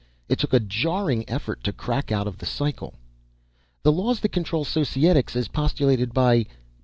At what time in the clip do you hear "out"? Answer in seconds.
2.11-2.25